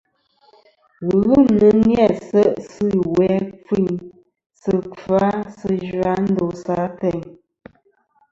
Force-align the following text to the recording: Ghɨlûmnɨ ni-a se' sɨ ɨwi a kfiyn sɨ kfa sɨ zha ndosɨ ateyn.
Ghɨlûmnɨ 1.07 1.67
ni-a 1.85 2.05
se' 2.27 2.55
sɨ 2.71 2.85
ɨwi 3.07 3.25
a 3.37 3.37
kfiyn 3.63 3.95
sɨ 4.61 4.73
kfa 4.91 5.23
sɨ 5.59 5.69
zha 5.97 6.11
ndosɨ 6.31 6.73
ateyn. 6.85 7.21